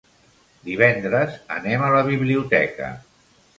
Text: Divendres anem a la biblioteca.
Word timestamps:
Divendres 0.69 1.37
anem 1.57 1.85
a 1.89 1.93
la 1.99 2.01
biblioteca. 2.11 2.93